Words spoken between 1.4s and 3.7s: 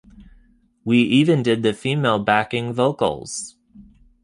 did the female backing vocals.